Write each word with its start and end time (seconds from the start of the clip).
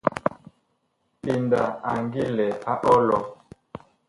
PENDA 1.21 1.61
a 1.89 1.91
ngi 2.03 2.23
lɛ 2.37 2.47
a 2.71 2.73
ɔlɔ. 2.93 3.17